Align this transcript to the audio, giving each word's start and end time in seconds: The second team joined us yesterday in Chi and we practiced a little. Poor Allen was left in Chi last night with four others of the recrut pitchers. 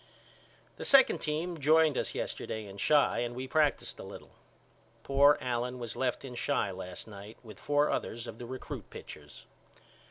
The 0.77 0.83
second 0.83 1.19
team 1.19 1.59
joined 1.59 1.95
us 1.95 2.15
yesterday 2.15 2.65
in 2.65 2.79
Chi 2.79 3.19
and 3.19 3.35
we 3.35 3.47
practiced 3.47 3.99
a 3.99 4.03
little. 4.03 4.31
Poor 5.03 5.37
Allen 5.39 5.77
was 5.77 5.95
left 5.95 6.25
in 6.25 6.35
Chi 6.35 6.71
last 6.71 7.07
night 7.07 7.37
with 7.43 7.59
four 7.59 7.91
others 7.91 8.25
of 8.25 8.39
the 8.39 8.47
recrut 8.47 8.89
pitchers. 8.89 9.45